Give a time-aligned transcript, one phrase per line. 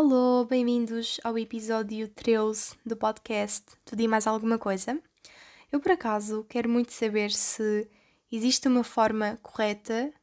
[0.00, 4.96] Alô, bem-vindos ao episódio 13 do podcast Tudo e Mais Alguma Coisa.
[5.72, 7.90] Eu, por acaso, quero muito saber se
[8.30, 10.14] existe uma forma correta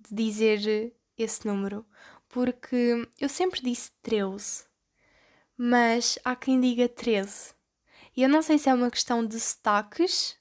[0.00, 1.86] de dizer esse número,
[2.28, 4.64] porque eu sempre disse 13,
[5.56, 7.54] mas há quem diga 13.
[8.16, 10.36] E eu não sei se é uma questão de sotaques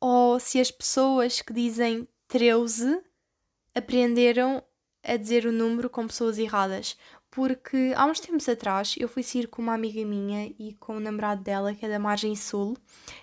[0.00, 3.00] ou se as pessoas que dizem 13
[3.72, 4.64] aprenderam
[5.04, 6.96] a dizer o número com pessoas erradas.
[7.30, 11.00] Porque há uns tempos atrás eu fui sair com uma amiga minha e com o
[11.00, 12.76] namorado dela, que é da Margem Sul,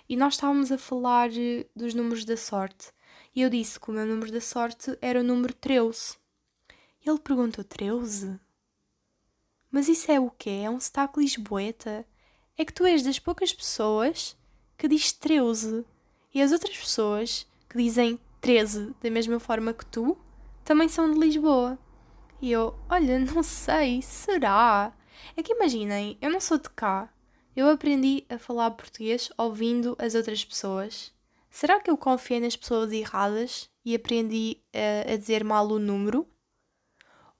[0.08, 2.92] e nós estávamos a falar eh, dos números da sorte.
[3.34, 6.16] E eu disse que o meu número da sorte era o número 13.
[7.04, 8.38] E ele perguntou: 13?
[9.70, 10.62] Mas isso é o quê?
[10.64, 12.06] É um sotaque lisboeta?
[12.56, 14.36] É que tu és das poucas pessoas
[14.78, 15.84] que diz 13.
[16.32, 20.16] E as outras pessoas que dizem 13 da mesma forma que tu
[20.64, 21.78] também são de Lisboa.
[22.40, 24.92] E eu, olha, não sei, será?
[25.36, 27.12] É que imaginem, eu não sou de cá.
[27.54, 31.12] Eu aprendi a falar português ouvindo as outras pessoas.
[31.50, 36.26] Será que eu confiei nas pessoas erradas e aprendi a, a dizer mal o número?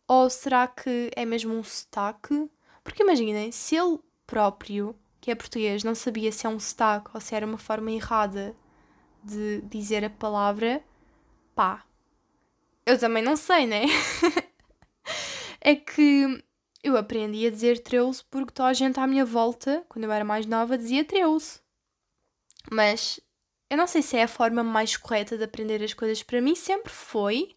[0.09, 2.51] Ou será que é mesmo um sotaque?
[2.83, 7.21] Porque imaginem, se ele próprio, que é português, não sabia se é um sotaque ou
[7.21, 8.57] se era uma forma errada
[9.23, 10.83] de dizer a palavra,
[11.55, 11.85] pá,
[12.87, 13.83] eu também não sei, né?
[15.67, 16.45] é que
[16.81, 20.25] eu aprendi a dizer 13 porque toda a gente à minha volta, quando eu era
[20.25, 21.61] mais nova, dizia 13.
[22.71, 23.19] Mas
[23.69, 26.23] eu não sei se é a forma mais correta de aprender as coisas.
[26.23, 27.57] Para mim sempre foi.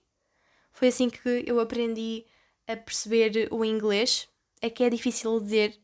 [0.72, 2.26] Foi assim que eu aprendi
[2.68, 4.28] a perceber o inglês.
[4.60, 5.80] É que é difícil dizer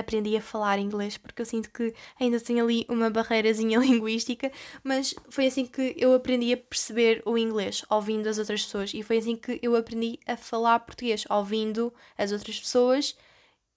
[0.00, 4.50] aprendi a falar inglês, porque eu sinto que ainda tenho ali uma barreirazinha linguística,
[4.82, 9.02] mas foi assim que eu aprendi a perceber o inglês, ouvindo as outras pessoas, e
[9.02, 13.16] foi assim que eu aprendi a falar português, ouvindo as outras pessoas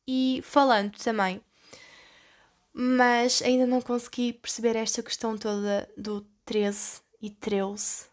[0.08, 1.42] e falando também.
[2.74, 8.08] Mas ainda não consegui perceber esta questão toda do 13 e 13.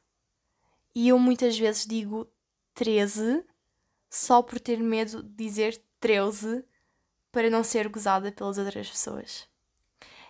[0.95, 2.29] E eu muitas vezes digo
[2.75, 3.45] 13
[4.11, 6.65] só por ter medo de dizer 13
[7.33, 9.49] para não ser gozada pelas outras pessoas.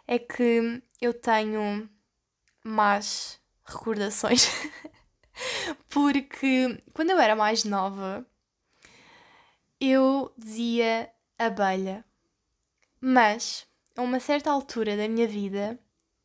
[0.06, 1.88] É que eu tenho
[2.64, 4.48] más recordações.
[5.88, 8.26] Porque quando eu era mais nova,
[9.80, 12.04] eu dizia abelha.
[13.00, 15.78] Mas, a uma certa altura da minha vida,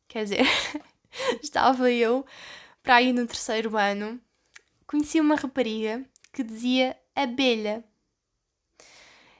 [0.06, 0.46] quer dizer,
[1.42, 2.26] estava eu
[2.82, 4.20] para ir no terceiro ano,
[4.86, 7.82] conheci uma rapariga que dizia abelha.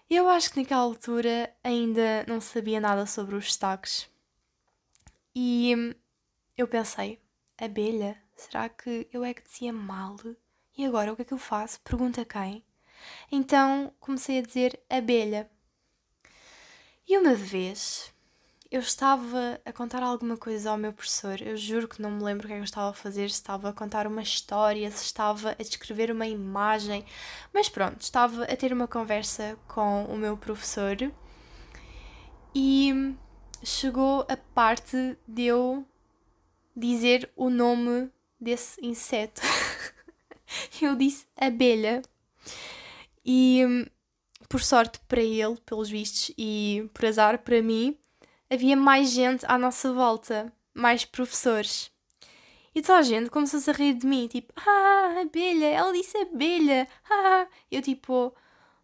[0.08, 4.08] Eu acho que naquela altura ainda não sabia nada sobre os destaques.
[5.34, 5.96] E
[6.56, 7.20] eu pensei,
[7.58, 8.16] abelha?
[8.36, 10.16] Será que eu é que dizia mal?
[10.78, 11.80] E agora o que é que eu faço?
[11.80, 12.64] Pergunta quem?
[13.32, 15.50] Então comecei a dizer abelha.
[17.08, 18.14] E uma vez
[18.70, 21.40] eu estava a contar alguma coisa ao meu professor.
[21.40, 23.36] Eu juro que não me lembro o que é que eu estava a fazer, se
[23.36, 27.04] estava a contar uma história, se estava a descrever uma imagem.
[27.52, 30.96] Mas pronto, estava a ter uma conversa com o meu professor
[32.54, 33.14] e
[33.62, 35.86] chegou a parte de eu
[36.74, 38.10] dizer o nome
[38.40, 39.42] desse inseto.
[40.82, 42.02] eu disse abelha.
[43.24, 43.88] E
[44.48, 47.96] por sorte para ele, pelos vistos, e por azar para mim,
[48.50, 51.90] havia mais gente à nossa volta, mais professores.
[52.74, 56.86] E toda a gente começou-se a rir de mim, tipo, ah, abelha, ela disse abelha,
[57.08, 58.34] ah, eu tipo,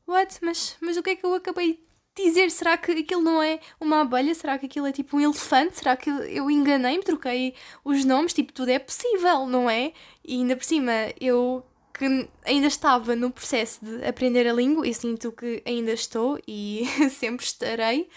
[0.07, 1.75] what, mas, mas o que é que eu acabei
[2.17, 2.51] de dizer?
[2.51, 4.35] Será que aquilo não é uma abelha?
[4.35, 5.77] Será que aquilo é tipo um elefante?
[5.77, 8.33] Será que eu enganei-me, troquei os nomes?
[8.33, 9.93] Tipo, tudo é possível, não é?
[10.25, 11.63] E ainda por cima, eu
[11.93, 16.85] que ainda estava no processo de aprender a língua e sinto que ainda estou e
[17.13, 18.09] sempre estarei,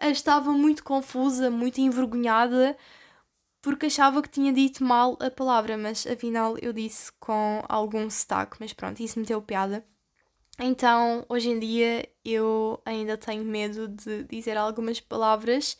[0.00, 2.76] estava muito confusa, muito envergonhada
[3.64, 8.58] porque achava que tinha dito mal a palavra, mas afinal eu disse com algum sotaque,
[8.60, 9.82] mas pronto, isso me deu piada.
[10.58, 15.78] Então, hoje em dia eu ainda tenho medo de dizer algumas palavras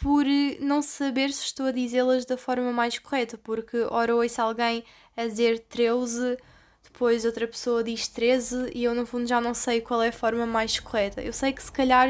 [0.00, 0.24] por
[0.60, 4.84] não saber se estou a dizê-las da forma mais correta, porque ora ouço alguém
[5.16, 6.36] a dizer 13
[6.82, 10.12] depois outra pessoa diz 13 e eu no fundo já não sei qual é a
[10.12, 11.22] forma mais correta.
[11.22, 12.08] Eu sei que se calhar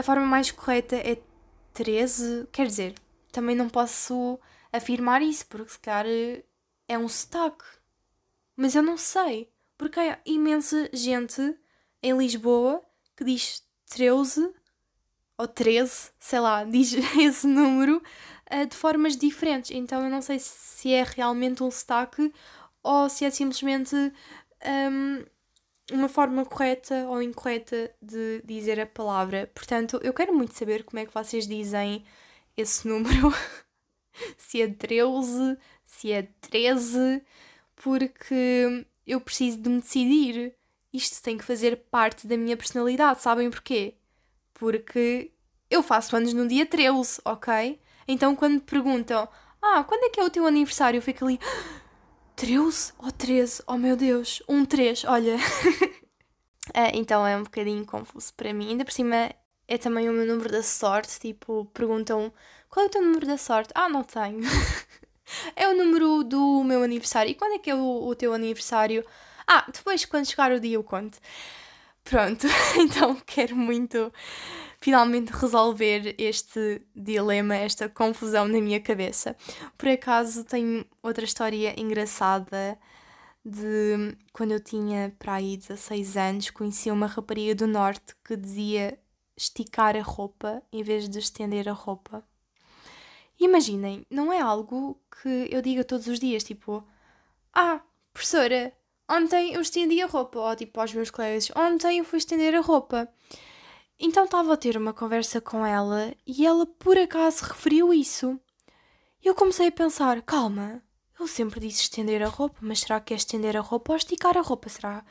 [0.00, 1.18] a forma mais correta é
[1.74, 2.94] 13, quer dizer,
[3.30, 4.38] também não posso
[4.72, 6.06] afirmar isso porque se calhar
[6.88, 7.64] é um sotaque.
[8.56, 11.56] Mas eu não sei, porque há imensa gente
[12.02, 12.82] em Lisboa
[13.14, 14.50] que diz 13
[15.36, 18.02] ou 13, sei lá, diz esse número
[18.50, 19.70] uh, de formas diferentes.
[19.70, 22.32] Então eu não sei se é realmente um sotaque
[22.82, 25.24] ou se é simplesmente um,
[25.92, 29.50] uma forma correta ou incorreta de dizer a palavra.
[29.54, 32.04] Portanto, eu quero muito saber como é que vocês dizem
[32.56, 33.32] esse número.
[34.36, 37.22] se é 13, se é 13,
[37.76, 40.54] porque eu preciso de me decidir.
[40.92, 43.94] Isto tem que fazer parte da minha personalidade, sabem porquê?
[44.54, 45.30] Porque
[45.70, 47.80] eu faço anos no dia 13, ok?
[48.08, 49.28] Então quando me perguntam,
[49.62, 50.98] ah, quando é que é o teu aniversário?
[50.98, 51.38] Eu fico ali,
[52.40, 53.62] 13 ou 13?
[53.66, 55.36] Oh meu Deus, um 3, olha.
[56.72, 58.70] é, então é um bocadinho confuso para mim.
[58.70, 59.30] Ainda por cima
[59.68, 61.20] é também o meu número da sorte.
[61.20, 62.32] Tipo, perguntam
[62.70, 63.70] qual é o teu número da sorte?
[63.74, 64.40] Ah, não tenho.
[65.54, 67.30] é o número do meu aniversário.
[67.30, 69.04] E quando é que é o, o teu aniversário?
[69.46, 71.18] Ah, depois, quando chegar o dia, eu conto.
[72.04, 72.46] Pronto,
[72.80, 74.10] então quero muito
[74.80, 79.36] finalmente resolver este dilema, esta confusão na minha cabeça.
[79.76, 82.78] Por acaso tenho outra história engraçada
[83.44, 88.98] de quando eu tinha para aí 16 anos, conheci uma rapariga do norte que dizia
[89.36, 92.22] esticar a roupa em vez de estender a roupa.
[93.38, 96.86] Imaginem, não é algo que eu diga todos os dias, tipo,
[97.54, 97.80] ah,
[98.12, 98.72] professora,
[99.08, 102.60] ontem eu estendi a roupa, ou tipo aos meus colegas, ontem eu fui estender a
[102.60, 103.08] roupa.
[104.00, 108.40] Então estava a ter uma conversa com ela e ela por acaso referiu isso.
[109.22, 110.82] Eu comecei a pensar, calma,
[111.18, 114.38] eu sempre disse estender a roupa, mas será que é estender a roupa ou esticar
[114.38, 114.70] a roupa?
[114.70, 115.04] Será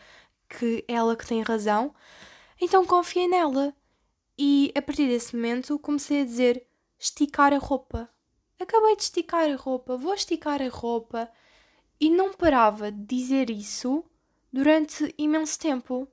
[0.50, 1.94] que é ela que tem razão?
[2.60, 3.74] Então confiei nela.
[4.38, 6.66] E a partir desse momento comecei a dizer
[6.98, 8.10] esticar a roupa
[8.60, 11.32] acabei de esticar a roupa, vou esticar a roupa.
[12.00, 14.04] E não parava de dizer isso
[14.52, 16.08] durante imenso tempo.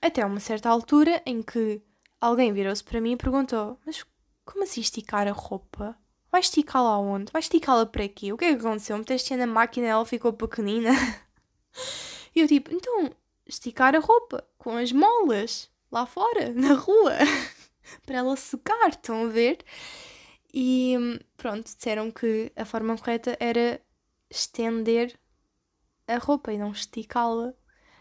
[0.00, 1.80] Até uma certa altura em que
[2.20, 4.04] alguém virou-se para mim e perguntou: Mas
[4.44, 5.96] como assim esticar a roupa?
[6.30, 7.32] Vai esticá-la aonde?
[7.32, 8.32] Vai esticá-la para quê?
[8.32, 8.98] O que é que aconteceu?
[8.98, 10.90] Meteste na máquina e ela ficou pequenina?
[12.34, 13.10] e eu tipo, então,
[13.46, 17.12] esticar a roupa com as molas lá fora, na rua,
[18.04, 19.64] para ela secar, estão a ver?
[20.52, 20.94] E
[21.36, 23.80] pronto, disseram que a forma correta era
[24.30, 25.18] estender
[26.06, 27.52] a roupa e não esticá-la.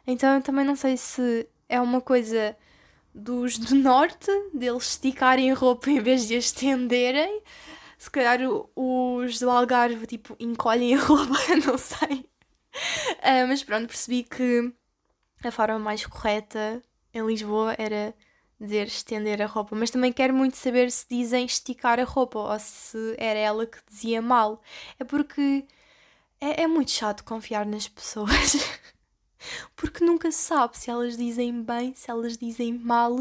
[0.06, 2.56] Então eu também não sei se é uma coisa
[3.16, 7.42] dos do norte, deles esticarem a roupa em vez de a estenderem.
[7.98, 8.40] Se calhar
[8.76, 11.34] os do Algarve tipo encolhem a roupa,
[11.66, 12.30] não sei.
[13.20, 14.74] Uh, mas pronto, percebi que
[15.44, 16.84] a forma mais correta
[17.14, 18.14] em Lisboa era
[18.60, 22.60] dizer estender a roupa, mas também quero muito saber se dizem esticar a roupa ou
[22.60, 24.62] se era ela que dizia mal.
[25.00, 25.66] É porque
[26.42, 28.56] é, é muito chato confiar nas pessoas.
[29.76, 33.16] porque nunca se sabe se elas dizem bem, se elas dizem mal.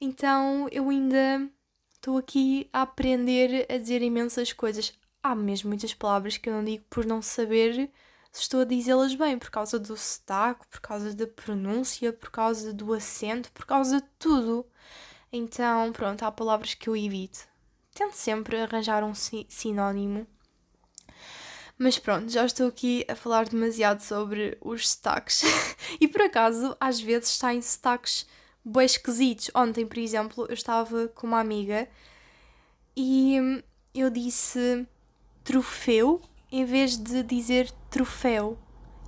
[0.00, 1.48] Então eu ainda
[1.92, 4.92] estou aqui a aprender a dizer imensas coisas.
[5.22, 7.90] Há mesmo muitas palavras que eu não digo por não saber
[8.32, 12.72] se estou a dizê-las bem, por causa do sotaque, por causa da pronúncia, por causa
[12.72, 14.64] do acento, por causa de tudo.
[15.32, 17.40] Então, pronto, há palavras que eu evito.
[17.92, 20.26] Tento sempre arranjar um sinónimo.
[21.82, 25.40] Mas pronto, já estou aqui a falar demasiado sobre os sotaques.
[25.98, 28.26] e por acaso, às vezes saem sotaques
[28.62, 29.50] bem esquisitos.
[29.54, 31.88] Ontem, por exemplo, eu estava com uma amiga
[32.94, 33.62] e
[33.94, 34.86] eu disse
[35.42, 36.20] troféu
[36.52, 38.58] em vez de dizer troféu.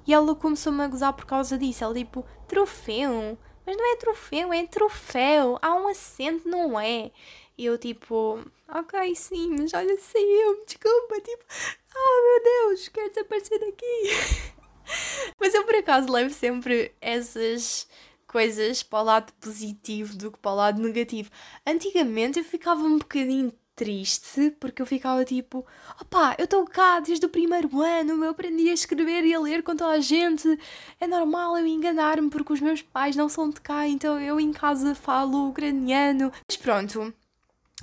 [0.07, 1.85] E ela começou-me a gozar por causa disso.
[1.85, 3.37] Ela tipo, troféu?
[3.67, 5.59] Mas não é troféu, é troféu.
[5.61, 7.11] Há um acento, não é?
[7.59, 11.21] E eu tipo, ok, sim, mas olha, sei eu, desculpa.
[11.21, 11.45] Tipo,
[11.95, 14.55] ah meu Deus, quero desaparecer daqui.
[15.39, 17.87] mas eu por acaso levo sempre essas
[18.27, 21.31] coisas para o lado positivo do que para o lado negativo.
[21.67, 25.67] Antigamente eu ficava um bocadinho triste porque eu ficava tipo,
[26.01, 29.63] opá, eu estou cá desde o primeiro ano, eu aprendi a escrever e a ler
[29.63, 30.59] com toda a gente,
[31.01, 34.53] é normal eu enganar-me porque os meus pais não são de cá, então eu em
[34.53, 36.33] casa falo ucraniano.
[36.47, 37.15] Mas pronto,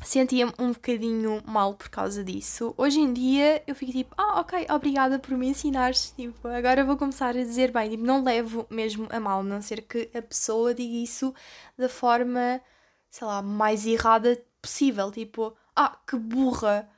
[0.04, 2.74] sentia-me um bocadinho mal por causa disso.
[2.78, 6.14] Hoje em dia eu fico tipo, ah, ok, obrigada por me ensinares.
[6.16, 9.62] Tipo, agora vou começar a dizer bem, tipo, não levo mesmo a mal, a não
[9.62, 11.34] ser que a pessoa diga isso
[11.78, 12.62] da forma,
[13.10, 15.12] sei lá, mais errada possível.
[15.12, 16.90] Tipo, ah, que burra!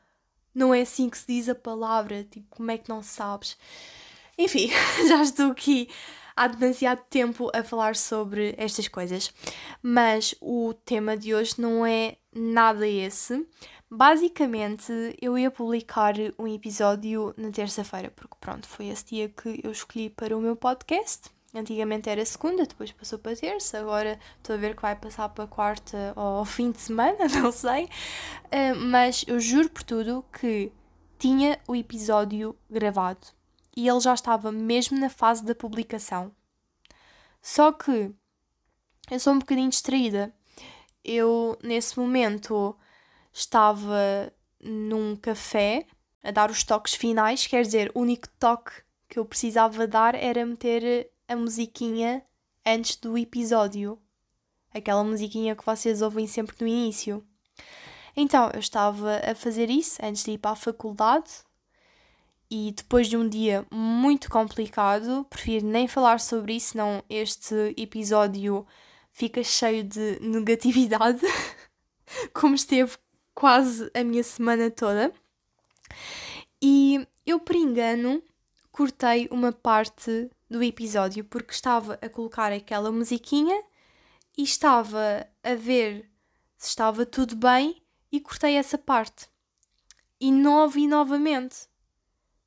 [0.53, 3.57] Não é assim que se diz a palavra, tipo, como é que não sabes?
[4.37, 4.69] Enfim,
[5.07, 5.89] já estou aqui
[6.41, 9.31] há demasiado tempo a falar sobre estas coisas,
[9.83, 13.47] mas o tema de hoje não é nada esse.
[13.87, 19.71] Basicamente, eu ia publicar um episódio na terça-feira, porque pronto, foi esse dia que eu
[19.71, 21.29] escolhi para o meu podcast.
[21.53, 25.45] Antigamente era segunda, depois passou para terça, agora estou a ver que vai passar para
[25.45, 27.83] quarta ou fim de semana, não sei.
[28.45, 30.71] Uh, mas eu juro por tudo que
[31.19, 33.27] tinha o episódio gravado
[33.75, 36.31] e ele já estava mesmo na fase da publicação.
[37.41, 38.13] Só que
[39.09, 40.33] eu sou um bocadinho distraída.
[41.03, 42.77] Eu, nesse momento,
[43.33, 45.87] estava num café
[46.23, 48.71] a dar os toques finais, quer dizer, o único toque
[49.09, 52.23] que eu precisava dar era meter a musiquinha
[52.65, 53.99] antes do episódio.
[54.73, 57.25] Aquela musiquinha que vocês ouvem sempre no início.
[58.15, 61.43] Então, eu estava a fazer isso antes de ir para a faculdade
[62.51, 68.67] e depois de um dia muito complicado, prefiro nem falar sobre isso, senão este episódio
[69.13, 71.21] fica cheio de negatividade,
[72.35, 72.97] como esteve
[73.33, 75.13] quase a minha semana toda.
[76.61, 78.21] E eu, por engano,
[78.69, 83.63] cortei uma parte do episódio porque estava a colocar aquela musiquinha
[84.37, 86.11] e estava a ver
[86.57, 87.81] se estava tudo bem
[88.11, 89.29] e cortei essa parte.
[90.19, 91.70] E não ouvi novamente.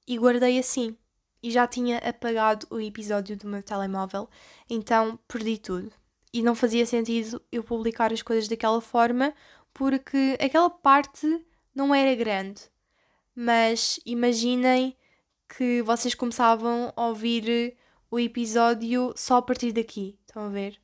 [0.06, 0.96] E guardei assim.
[1.42, 4.28] E já tinha apagado o episódio do meu telemóvel,
[4.68, 5.92] então perdi tudo.
[6.32, 9.34] E não fazia sentido eu publicar as coisas daquela forma
[9.74, 11.44] porque aquela parte
[11.74, 12.62] não era grande.
[13.34, 14.96] Mas imaginem
[15.56, 17.76] que vocês começavam a ouvir
[18.10, 20.18] o episódio só a partir daqui.
[20.26, 20.80] Estão a ver?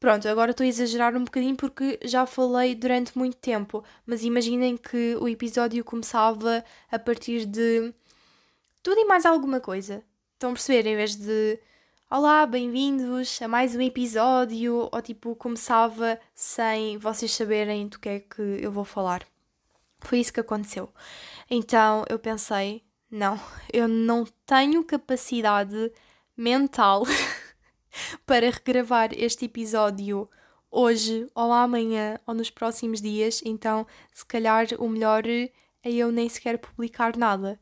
[0.00, 4.76] Pronto, agora estou a exagerar um bocadinho porque já falei durante muito tempo, mas imaginem
[4.76, 7.94] que o episódio começava a partir de
[8.82, 10.02] tudo e mais alguma coisa.
[10.34, 10.88] Estão a perceber?
[10.88, 11.58] Em vez de
[12.10, 18.20] Olá, bem-vindos a mais um episódio, ou tipo, começava sem vocês saberem do que é
[18.20, 19.24] que eu vou falar.
[20.00, 20.92] Foi isso que aconteceu.
[21.48, 23.40] Então eu pensei: não,
[23.72, 25.92] eu não tenho capacidade
[26.36, 27.04] mental
[28.26, 30.28] para regravar este episódio
[30.70, 35.50] hoje ou amanhã ou nos próximos dias, então se calhar o melhor é
[35.84, 37.60] eu nem sequer publicar nada.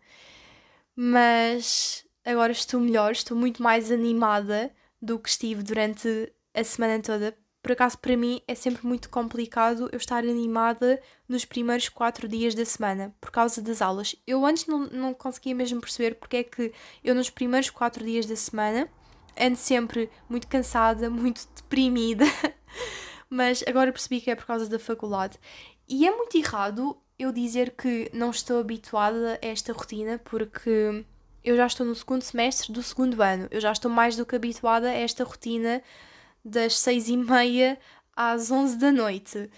[1.03, 7.35] Mas agora estou melhor, estou muito mais animada do que estive durante a semana toda.
[7.63, 12.55] Por acaso, para mim, é sempre muito complicado eu estar animada nos primeiros quatro dias
[12.55, 14.15] da semana, por causa das aulas.
[14.27, 16.71] Eu antes não, não conseguia mesmo perceber porque é que
[17.03, 18.87] eu, nos primeiros quatro dias da semana,
[19.41, 22.27] ando sempre muito cansada, muito deprimida,
[23.31, 25.39] mas agora percebi que é por causa da faculdade.
[25.89, 31.05] E é muito errado eu dizer que não estou habituada a esta rotina, porque
[31.45, 34.37] eu já estou no segundo semestre do segundo ano, eu já estou mais do que
[34.37, 35.83] habituada a esta rotina
[36.43, 37.79] das seis e meia
[38.17, 39.51] às onze da noite.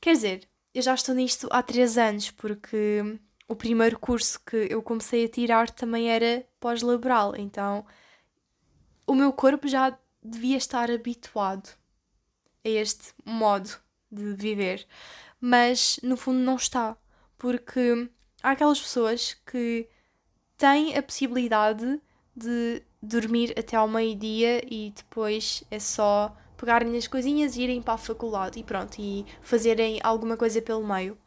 [0.00, 4.82] Quer dizer, eu já estou nisto há três anos, porque o primeiro curso que eu
[4.82, 7.84] comecei a tirar também era pós-laboral, então
[9.06, 11.68] o meu corpo já devia estar habituado
[12.64, 13.68] a este modo
[14.10, 14.86] de viver,
[15.38, 16.96] mas no fundo não está,
[17.42, 18.08] porque
[18.40, 19.88] há aquelas pessoas que
[20.56, 22.00] têm a possibilidade
[22.36, 27.94] de dormir até ao meio-dia e depois é só pegarem as coisinhas e irem para
[27.94, 31.18] a faculdade e pronto, e fazerem alguma coisa pelo meio.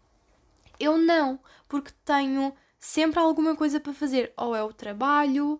[0.79, 5.59] Eu não, porque tenho sempre alguma coisa para fazer, ou é o trabalho,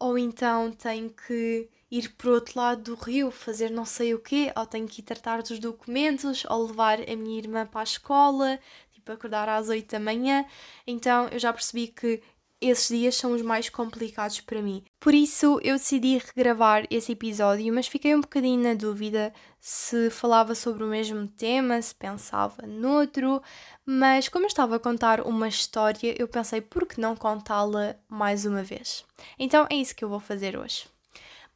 [0.00, 4.18] ou então tenho que ir para o outro lado do rio fazer não sei o
[4.18, 7.84] quê, ou tenho que ir tratar dos documentos, ou levar a minha irmã para a
[7.84, 8.58] escola,
[9.06, 10.44] tipo acordar às 8 da manhã.
[10.86, 12.20] Então eu já percebi que
[12.60, 14.82] esses dias são os mais complicados para mim.
[14.98, 20.54] Por isso eu decidi regravar esse episódio, mas fiquei um bocadinho na dúvida se falava
[20.54, 23.42] sobre o mesmo tema, se pensava noutro,
[23.84, 28.46] mas como eu estava a contar uma história, eu pensei por que não contá-la mais
[28.46, 29.04] uma vez.
[29.38, 30.86] Então é isso que eu vou fazer hoje.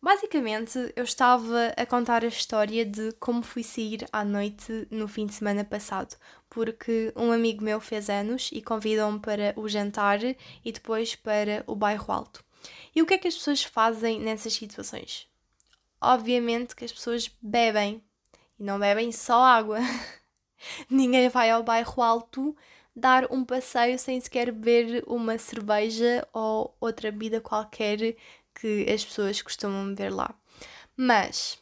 [0.02, 5.26] Basicamente, eu estava a contar a história de como fui sair à noite no fim
[5.26, 6.16] de semana passado,
[6.50, 11.76] porque um amigo meu fez anos e convidou-me para o jantar e depois para o
[11.76, 12.44] bairro alto.
[12.94, 15.28] E o que é que as pessoas fazem nessas situações?
[16.00, 18.02] Obviamente que as pessoas bebem
[18.58, 19.78] e não bebem só água.
[20.90, 22.56] Ninguém vai ao bairro alto
[22.94, 28.16] dar um passeio sem sequer beber uma cerveja ou outra bebida qualquer
[28.54, 30.34] que as pessoas costumam beber lá.
[30.96, 31.58] Mas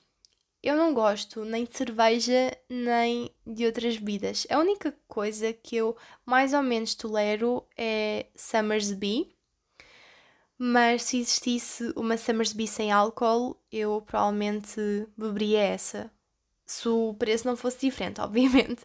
[0.63, 4.47] eu não gosto nem de cerveja nem de outras bebidas.
[4.51, 5.97] A única coisa que eu
[6.27, 9.35] mais ou menos tolero é Summersby.
[10.61, 16.11] Mas se existisse uma Summersby sem álcool, eu provavelmente beberia essa.
[16.67, 18.85] Se o preço não fosse diferente, obviamente.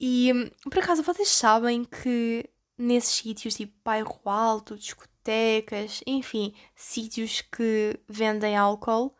[0.00, 7.98] E por acaso vocês sabem que nesses sítios tipo bairro alto, discotecas, enfim, sítios que
[8.08, 9.14] vendem álcool,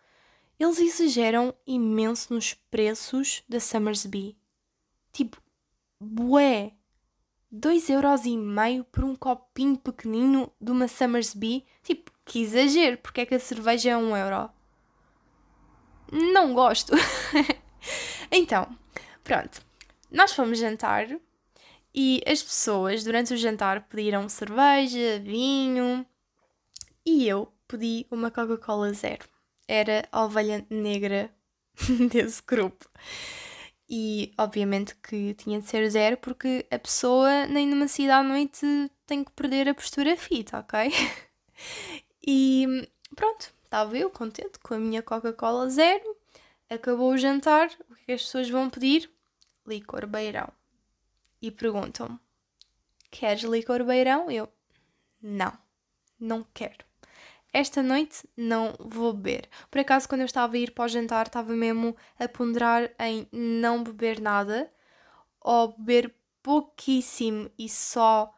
[0.58, 4.36] eles exageram imenso nos preços da Summersby.
[5.12, 5.40] Tipo,
[6.00, 6.72] bué!
[7.52, 11.64] 2,5€ por um copinho pequenino de uma Summersby.
[11.82, 14.50] Tipo, que exagero, porque é que a cerveja é 1€?
[16.10, 16.92] não gosto.
[18.30, 18.68] então,
[19.22, 19.60] pronto.
[20.10, 21.06] Nós fomos jantar
[21.94, 26.06] e as pessoas durante o jantar pediram cerveja, vinho
[27.04, 29.28] e eu pedi uma Coca-Cola zero.
[29.68, 31.30] Era a ovelha negra
[32.10, 32.88] desse grupo.
[33.88, 38.66] E obviamente que tinha de ser zero porque a pessoa nem numa cidade à noite
[39.06, 40.90] tem que perder a postura fita, ok?
[42.26, 46.16] e pronto, estava eu contente com a minha Coca-Cola zero.
[46.68, 49.10] Acabou o jantar, o que, é que as pessoas vão pedir?
[49.66, 50.50] Licor beirão.
[51.40, 52.18] E perguntam-me:
[53.10, 54.30] Queres licor beirão?
[54.30, 54.52] Eu:
[55.22, 55.56] Não,
[56.20, 56.88] não quero
[57.52, 59.48] esta noite não vou beber.
[59.70, 63.26] Por acaso, quando eu estava a ir para o jantar, estava mesmo a ponderar em
[63.32, 64.70] não beber nada
[65.40, 68.34] ou beber pouquíssimo e só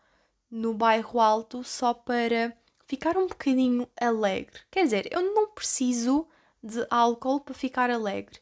[0.51, 4.61] no bairro alto, só para ficar um bocadinho alegre.
[4.71, 6.27] Quer dizer, eu não preciso
[6.63, 8.41] de álcool para ficar alegre,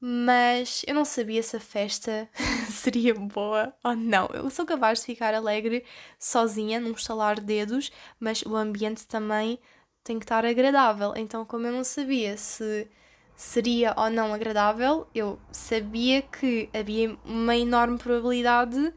[0.00, 2.28] mas eu não sabia se a festa
[2.70, 4.28] seria boa ou não.
[4.32, 5.84] Eu sou capaz de ficar alegre
[6.18, 7.90] sozinha, num estalar de dedos,
[8.20, 9.58] mas o ambiente também
[10.06, 11.12] tem que estar agradável.
[11.16, 12.88] Então, como eu não sabia se
[13.34, 18.94] seria ou não agradável, eu sabia que havia uma enorme probabilidade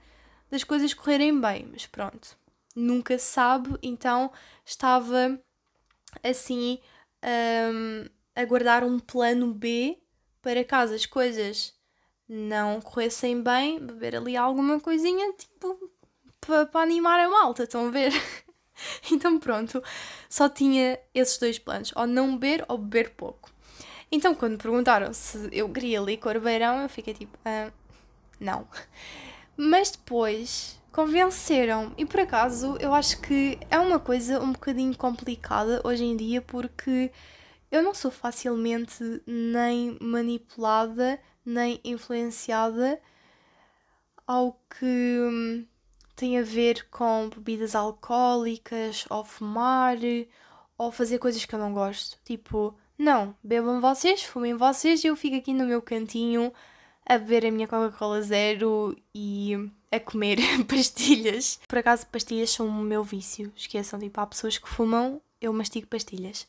[0.52, 2.38] das coisas correrem bem, mas pronto,
[2.76, 4.32] nunca se sabe, então
[4.64, 5.38] estava
[6.24, 6.80] assim
[7.24, 9.98] um, a guardar um plano B
[10.42, 11.74] para caso as coisas
[12.28, 15.92] não corressem bem, beber ali alguma coisinha, tipo,
[16.40, 18.14] para animar a malta, estão a ver?
[19.12, 19.84] então pronto,
[20.30, 23.50] só tinha esses dois planos, ou não beber ou beber pouco.
[24.12, 27.72] Então quando perguntaram se eu queria licor beirão, eu fiquei tipo, ah,
[28.40, 28.68] não.
[29.56, 35.82] Mas depois convenceram e por acaso eu acho que é uma coisa um bocadinho complicada
[35.84, 37.12] hoje em dia porque
[37.72, 43.00] eu não sou facilmente nem manipulada nem influenciada
[44.26, 45.66] ao que hum,
[46.20, 49.98] tem a ver com bebidas alcoólicas, ou fumar,
[50.78, 52.18] ou fazer coisas que eu não gosto.
[52.26, 56.52] Tipo, não, bebam vocês, fumem vocês eu fico aqui no meu cantinho
[57.06, 61.58] a beber a minha Coca-Cola zero e a comer pastilhas.
[61.66, 63.54] Por acaso, pastilhas são o meu vício.
[63.56, 66.46] Esqueçam, tipo, há pessoas que fumam, eu mastigo pastilhas.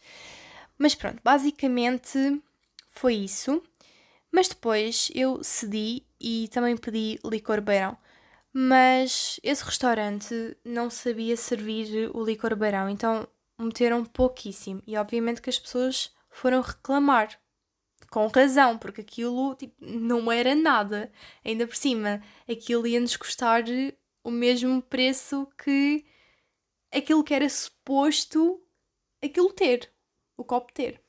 [0.76, 2.42] Mas pronto, basicamente
[2.90, 3.62] foi isso.
[4.32, 7.96] Mas depois eu cedi e também pedi licor beirão
[8.52, 14.82] mas esse restaurante não sabia servir o licor beirão, então meteram pouquíssimo.
[14.86, 17.38] E obviamente que as pessoas foram reclamar.
[18.10, 21.12] Com razão, porque aquilo tipo, não era nada.
[21.44, 23.62] Ainda por cima, aquilo ia-nos custar
[24.24, 26.04] o mesmo preço que
[26.92, 28.60] aquilo que era suposto
[29.22, 29.92] aquilo ter,
[30.36, 31.00] o copo ter.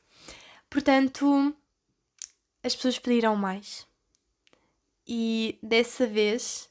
[0.69, 1.55] Portanto,
[2.63, 3.87] as pessoas pediram mais.
[5.07, 6.70] E dessa vez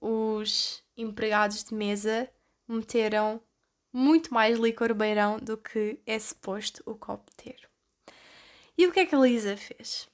[0.00, 2.28] os empregados de mesa
[2.66, 3.40] meteram
[3.92, 7.68] muito mais licor beirão do que é suposto o copo ter.
[8.78, 10.08] E o que é que a Lisa fez?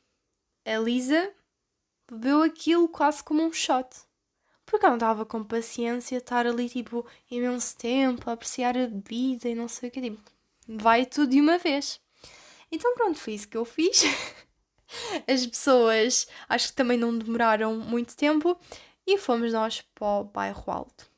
[0.64, 1.32] A Lisa
[2.10, 3.88] bebeu aquilo quase como um shot.
[4.64, 9.54] Porque não estava com paciência estar ali, tipo, imenso tempo, a apreciar a bebida e
[9.54, 10.00] não sei o que.
[10.00, 10.20] Tipo,
[10.66, 12.00] vai tudo de uma vez.
[12.72, 14.02] Então, pronto, foi isso que eu fiz.
[15.28, 18.58] As pessoas acho que também não demoraram muito tempo
[19.06, 21.08] e fomos nós para o bairro Alto.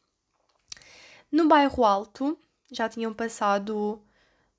[1.31, 2.39] No bairro Alto
[2.71, 4.03] já tinham passado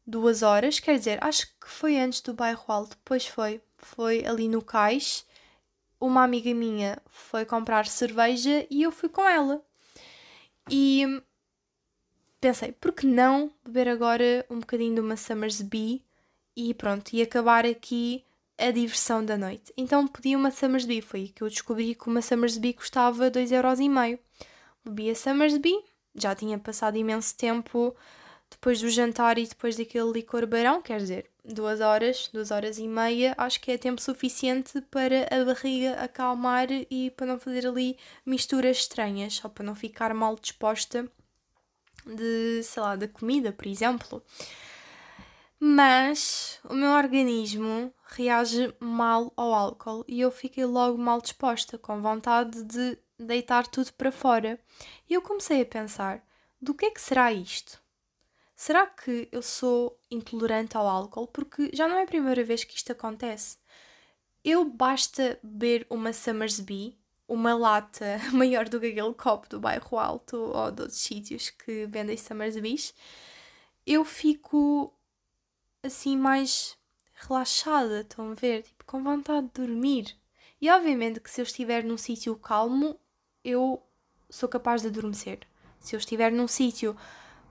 [0.05, 4.47] duas horas, quer dizer, acho que foi antes do bairro Alto, pois foi, foi ali
[4.47, 5.25] no cais.
[5.99, 9.63] Uma amiga minha foi comprar cerveja e eu fui com ela.
[10.69, 11.21] E
[12.39, 16.03] pensei, por que não beber agora um bocadinho de uma Summersby
[16.55, 18.25] e pronto, e acabar aqui
[18.59, 19.73] a diversão da noite.
[19.77, 24.19] Então pedi uma Summersby, foi que eu descobri que uma Summersby custava 2,5€.
[24.85, 25.73] Bebi a Summersby,
[26.15, 27.95] já tinha passado imenso tempo
[28.49, 32.87] depois do jantar e depois daquele licor beirão, quer dizer, duas horas, duas horas e
[32.87, 37.97] meia, acho que é tempo suficiente para a barriga acalmar e para não fazer ali
[38.25, 41.09] misturas estranhas, ou para não ficar mal disposta
[42.05, 44.23] de, sei lá, da comida, por exemplo.
[45.59, 52.01] Mas o meu organismo reage mal ao álcool e eu fiquei logo mal disposta, com
[52.01, 54.57] vontade de deitar tudo para fora.
[55.09, 56.23] E eu comecei a pensar:
[56.61, 57.81] do que é que será isto?
[58.55, 61.27] Será que eu sou intolerante ao álcool?
[61.27, 63.57] Porque já não é a primeira vez que isto acontece.
[64.43, 70.37] Eu basta beber uma Summersby, uma lata maior do que aquele copo do bairro Alto
[70.37, 72.93] ou de outros sítios que vendem Summersbys,
[73.85, 74.93] eu fico
[75.83, 76.77] assim mais
[77.13, 78.63] relaxada, estão a ver?
[78.63, 80.15] Tipo, com vontade de dormir.
[80.61, 82.99] E obviamente que se eu estiver num sítio calmo,
[83.43, 83.81] eu
[84.29, 85.39] sou capaz de adormecer.
[85.79, 86.95] Se eu estiver num sítio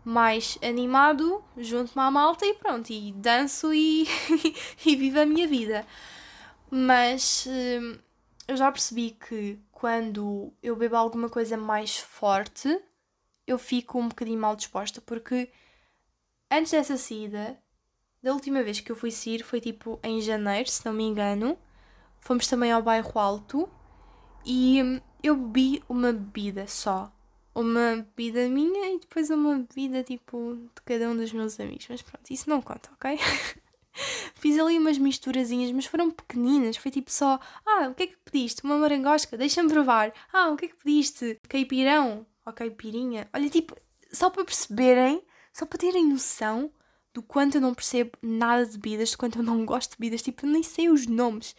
[0.05, 4.07] mais animado, junto-me à malta e pronto, e danço e,
[4.85, 5.87] e vivo a minha vida.
[6.71, 7.99] Mas hum,
[8.47, 12.81] eu já percebi que quando eu bebo alguma coisa mais forte,
[13.47, 15.51] eu fico um bocadinho mal disposta, porque
[16.51, 17.59] antes dessa saída,
[18.23, 21.59] da última vez que eu fui sair foi tipo em janeiro, se não me engano.
[22.21, 23.69] Fomos também ao bairro Alto
[24.45, 27.13] e hum, eu bebi uma bebida só
[27.61, 31.87] uma bebida minha e depois uma bebida tipo de cada um dos meus amigos.
[31.89, 33.19] Mas pronto, isso não conta, ok?
[34.37, 36.77] Fiz ali umas misturazinhas, mas foram pequeninas.
[36.77, 38.63] Foi tipo só: Ah, o que é que pediste?
[38.63, 39.37] Uma marangosca?
[39.37, 40.13] Deixa-me provar.
[40.33, 41.39] Ah, o que é que pediste?
[41.49, 42.25] Caipirão?
[42.47, 43.29] Ou caipirinha?
[43.35, 43.77] Olha, tipo,
[44.13, 45.21] só para perceberem,
[45.53, 46.71] só para terem noção
[47.19, 50.23] do quanto eu não percebo nada de bebidas, do quanto eu não gosto de bebidas,
[50.23, 51.57] tipo, nem sei os nomes.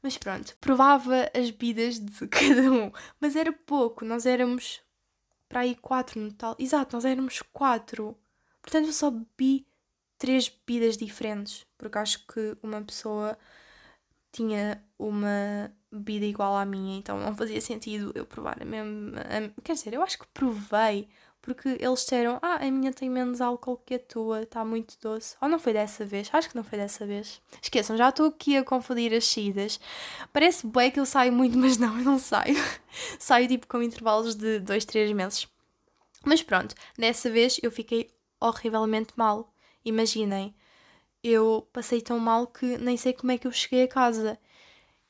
[0.00, 2.92] Mas pronto, provava as bebidas de cada um.
[3.20, 4.80] Mas era pouco, nós éramos
[5.48, 6.54] para aí quatro no total.
[6.56, 8.16] Exato, nós éramos quatro.
[8.62, 9.66] Portanto, eu só bebi
[10.18, 13.36] três bebidas diferentes, porque acho que uma pessoa
[14.30, 19.20] tinha uma bebida igual à minha, então não fazia sentido eu provar a mesma.
[19.64, 21.08] Quer dizer, eu acho que provei,
[21.42, 25.36] porque eles disseram: Ah, a minha tem menos álcool que a tua, está muito doce.
[25.42, 26.30] Ou não foi dessa vez?
[26.32, 27.42] Acho que não foi dessa vez.
[27.60, 29.80] Esqueçam, já estou aqui a confundir as saídas.
[30.32, 32.56] Parece bem que eu saio muito, mas não, eu não saio.
[33.18, 35.48] saio tipo com intervalos de 2, 3 meses.
[36.24, 38.08] Mas pronto, dessa vez eu fiquei
[38.40, 39.52] horrivelmente mal.
[39.84, 40.54] Imaginem,
[41.22, 44.38] eu passei tão mal que nem sei como é que eu cheguei a casa.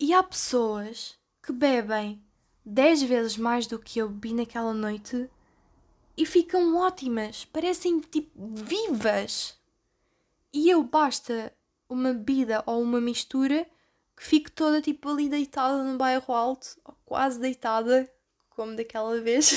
[0.01, 2.23] E há pessoas que bebem
[2.65, 5.29] 10 vezes mais do que eu bebi naquela noite
[6.17, 9.59] e ficam ótimas, parecem tipo vivas.
[10.53, 11.53] E eu basta
[11.89, 13.67] uma bebida ou uma mistura
[14.17, 18.11] que fico toda tipo ali deitada no bairro alto, ou quase deitada,
[18.51, 19.53] como daquela vez,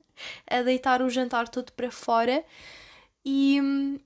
[0.46, 2.44] a deitar o jantar todo para fora
[3.24, 4.00] e hum,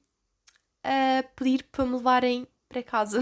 [0.83, 3.21] a pedir para me levarem para casa.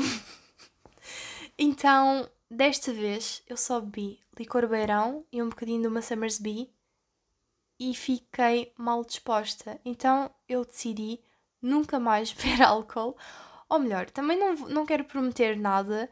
[1.58, 6.70] então, desta vez, eu só bebi licor beirão e um bocadinho de uma Summersby
[7.80, 9.80] e fiquei mal disposta.
[9.82, 11.18] Então, eu decidi
[11.62, 13.16] nunca mais beber álcool.
[13.70, 16.10] Ou melhor, também não, não quero prometer nada,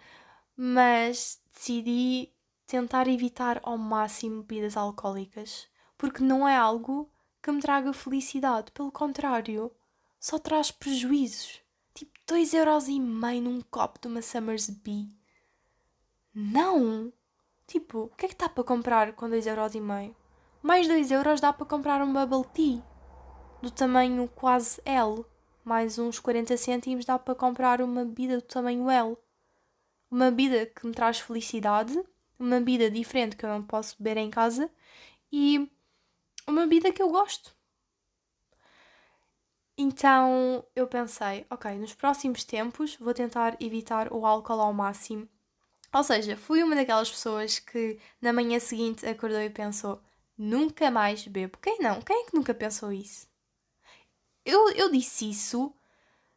[0.56, 2.32] mas decidi
[2.66, 7.10] tentar evitar ao máximo bebidas alcoólicas, porque não é algo
[7.42, 9.70] que me traga felicidade, pelo contrário,
[10.20, 11.60] só traz prejuízos.
[11.94, 15.08] Tipo, 2,5€ num copo de uma Summersby.
[16.34, 17.12] Não!
[17.66, 20.14] Tipo, o que é que dá para comprar com 2,5€?
[20.60, 22.82] Mais 2€ dá para comprar um bubble tea
[23.62, 25.24] do tamanho quase L.
[25.64, 29.16] Mais uns 40 cêntimos dá para comprar uma bebida do tamanho L.
[30.10, 32.02] Uma bebida que me traz felicidade,
[32.38, 34.68] uma bebida diferente que eu não posso beber em casa
[35.30, 35.70] e
[36.44, 37.54] uma bebida que eu gosto.
[39.76, 45.28] Então eu pensei, ok, nos próximos tempos vou tentar evitar o álcool ao máximo.
[45.94, 50.02] Ou seja, fui uma daquelas pessoas que na manhã seguinte acordou e pensou:
[50.38, 51.58] nunca mais bebo.
[51.58, 52.00] Quem não?
[52.00, 53.26] Quem é que nunca pensou isso?
[54.44, 55.74] Eu, eu disse isso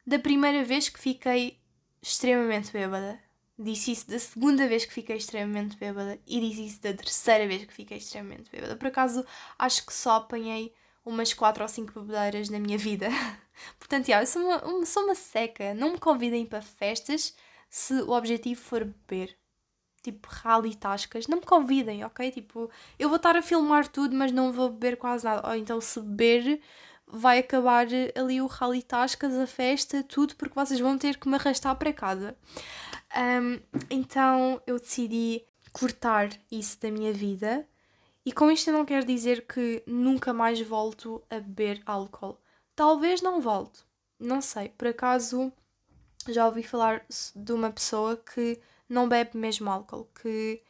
[0.06, 1.60] da primeira vez que fiquei
[2.02, 3.22] extremamente bêbada.
[3.58, 7.64] Disse isso da segunda vez que fiquei extremamente bêbada e disse isso da terceira vez
[7.64, 8.76] que fiquei extremamente bêbada.
[8.76, 9.24] Por acaso,
[9.60, 10.74] acho que só apanhei
[11.06, 13.08] umas 4 ou 5 bebedeiras na minha vida.
[13.78, 15.74] Portanto, yeah, eu sou uma, sou uma seca.
[15.76, 17.36] Não me convidem para festas
[17.70, 19.38] se o objetivo for beber.
[20.04, 21.28] Tipo, rally tascas.
[21.28, 22.32] Não me convidem, ok?
[22.32, 25.48] Tipo, eu vou estar a filmar tudo, mas não vou beber quase nada.
[25.48, 26.62] Ou então, se beber,
[27.08, 31.36] vai acabar ali o rally tascas, a festa, tudo, porque vocês vão ter que me
[31.36, 32.36] arrastar para casa.
[33.16, 33.60] Um,
[33.90, 37.68] então, eu decidi cortar isso da minha vida
[38.26, 42.40] e com isto eu não quero dizer que nunca mais volto a beber álcool.
[42.76, 43.84] Talvez não volte.
[44.20, 44.70] Não sei.
[44.70, 45.52] Por acaso
[46.28, 47.04] já ouvi falar
[47.36, 48.60] de uma pessoa que
[48.92, 50.62] não bebe mesmo álcool, que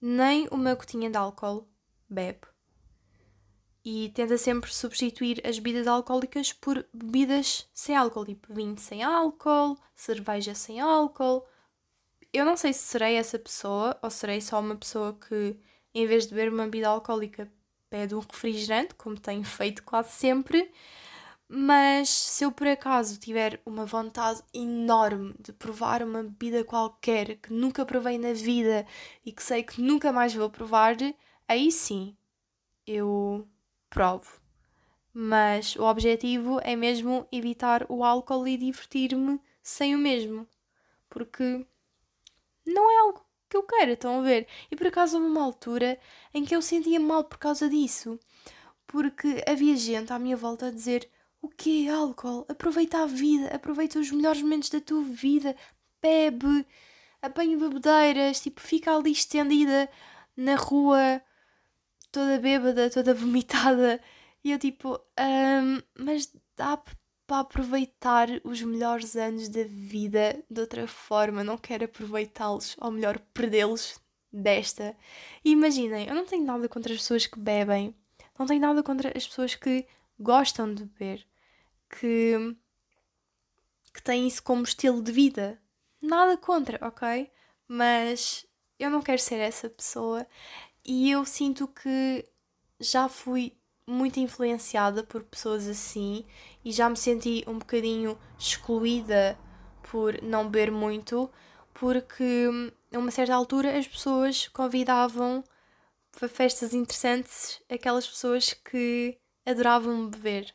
[0.00, 1.68] nem uma gotinha de álcool
[2.08, 2.40] bebe.
[3.84, 9.78] E tenta sempre substituir as bebidas alcoólicas por bebidas sem álcool, tipo vinho sem álcool,
[9.94, 11.46] cerveja sem álcool.
[12.32, 15.58] Eu não sei se serei essa pessoa ou serei só uma pessoa que
[15.94, 17.50] em vez de beber uma bebida alcoólica,
[17.88, 20.70] pede um refrigerante, como tenho feito quase sempre.
[21.52, 27.52] Mas se eu por acaso tiver uma vontade enorme de provar uma bebida qualquer que
[27.52, 28.86] nunca provei na vida
[29.26, 30.96] e que sei que nunca mais vou provar,
[31.48, 32.16] aí sim
[32.86, 33.48] eu
[33.90, 34.40] provo.
[35.12, 40.46] Mas o objetivo é mesmo evitar o álcool e divertir-me sem o mesmo.
[41.10, 41.66] porque
[42.66, 44.46] não é algo que eu queira, estão a ver?
[44.70, 45.98] E por acaso houve uma altura
[46.32, 48.18] em que eu sentia mal por causa disso,
[48.86, 51.10] porque havia gente à minha volta a dizer
[51.42, 52.44] o que é álcool?
[52.48, 55.56] Aproveita a vida, aproveita os melhores momentos da tua vida,
[56.00, 56.66] bebe,
[57.22, 59.88] apanha bebedeiras, tipo, fica ali estendida
[60.36, 61.22] na rua,
[62.12, 64.00] toda bêbada, toda vomitada.
[64.42, 66.76] E eu tipo, um, mas dá
[67.26, 73.18] para aproveitar os melhores anos da vida de outra forma, não quero aproveitá-los, ou melhor,
[73.32, 74.00] perdê-los
[74.32, 74.96] desta.
[75.44, 77.94] E imaginem, eu não tenho nada contra as pessoas que bebem,
[78.38, 79.86] não tenho nada contra as pessoas que
[80.18, 81.26] gostam de beber,
[81.90, 82.56] que,
[83.92, 85.60] que têm isso como estilo de vida.
[86.00, 87.30] Nada contra, ok?
[87.68, 88.46] Mas
[88.78, 90.26] eu não quero ser essa pessoa
[90.84, 92.24] e eu sinto que
[92.78, 93.54] já fui
[93.86, 96.24] muito influenciada por pessoas assim
[96.64, 99.38] e já me senti um bocadinho excluída
[99.90, 101.30] por não beber muito,
[101.74, 102.48] porque
[102.92, 105.44] a uma certa altura as pessoas convidavam
[106.12, 110.54] para festas interessantes aquelas pessoas que adoravam beber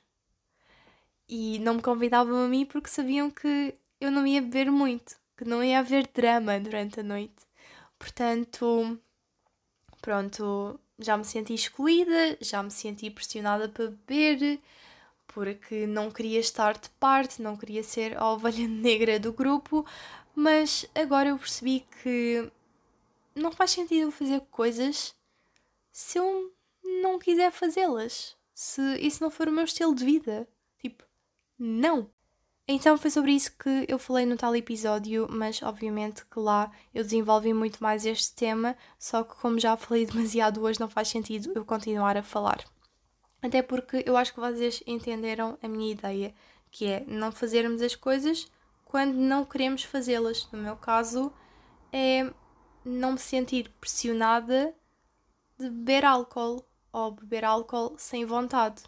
[1.27, 5.45] e não me convidavam a mim porque sabiam que eu não ia beber muito, que
[5.45, 7.45] não ia haver drama durante a noite.
[7.97, 8.99] Portanto,
[10.01, 14.59] pronto, já me senti excluída, já me senti pressionada para beber,
[15.27, 19.85] porque não queria estar de parte, não queria ser a ovelha negra do grupo,
[20.35, 22.49] mas agora eu percebi que
[23.33, 25.15] não faz sentido fazer coisas
[25.91, 30.47] se eu não quiser fazê-las, se isso não for o meu estilo de vida.
[31.57, 32.09] Não!
[32.67, 37.03] Então foi sobre isso que eu falei no tal episódio, mas obviamente que lá eu
[37.03, 41.51] desenvolvi muito mais este tema, só que como já falei demasiado hoje, não faz sentido
[41.53, 42.65] eu continuar a falar.
[43.41, 46.33] Até porque eu acho que vocês entenderam a minha ideia,
[46.71, 48.51] que é não fazermos as coisas
[48.83, 50.49] quando não queremos fazê-las.
[50.51, 51.31] No meu caso,
[51.93, 52.33] é
[52.83, 54.73] não me sentir pressionada
[55.59, 58.83] de beber álcool ou beber álcool sem vontade.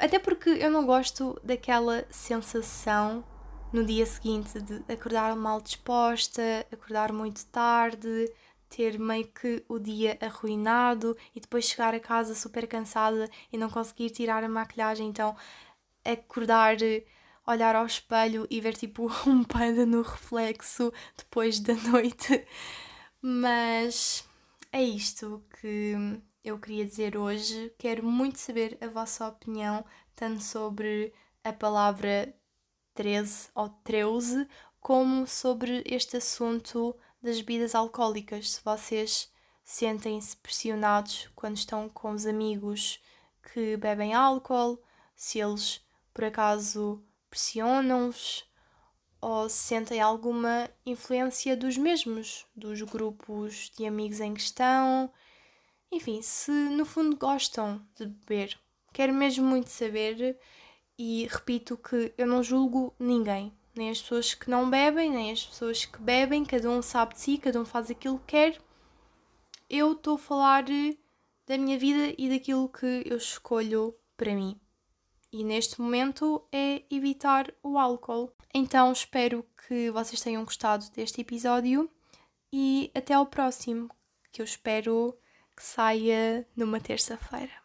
[0.00, 3.22] Até porque eu não gosto daquela sensação
[3.70, 8.32] no dia seguinte de acordar mal disposta, acordar muito tarde,
[8.70, 13.68] ter meio que o dia arruinado e depois chegar a casa super cansada e não
[13.68, 15.06] conseguir tirar a maquilhagem.
[15.06, 15.36] Então,
[16.02, 16.76] acordar,
[17.46, 22.46] olhar ao espelho e ver tipo um panda no reflexo depois da noite.
[23.20, 24.26] Mas
[24.72, 25.94] é isto que
[26.42, 27.72] eu queria dizer hoje.
[27.78, 31.12] Quero muito saber a vossa opinião, tanto sobre
[31.44, 32.34] a palavra
[32.94, 34.48] 13 ou 13,
[34.80, 38.52] como sobre este assunto das bebidas alcoólicas.
[38.52, 39.30] Se vocês
[39.64, 43.00] sentem-se pressionados quando estão com os amigos
[43.52, 44.82] que bebem álcool,
[45.14, 48.48] se eles por acaso pressionam-vos
[49.20, 55.12] ou se sentem alguma influência dos mesmos, dos grupos de amigos em questão
[55.92, 58.58] enfim, se no fundo gostam de beber,
[58.92, 60.38] quero mesmo muito saber
[60.98, 65.44] e repito que eu não julgo ninguém, nem as pessoas que não bebem, nem as
[65.44, 68.60] pessoas que bebem, cada um sabe de si, cada um faz aquilo que quer.
[69.68, 70.64] Eu estou a falar
[71.46, 74.60] da minha vida e daquilo que eu escolho para mim.
[75.32, 78.32] E neste momento é evitar o álcool.
[78.52, 81.88] Então espero que vocês tenham gostado deste episódio
[82.52, 83.88] e até ao próximo,
[84.32, 85.16] que eu espero
[85.60, 87.59] que saia numa terça-feira.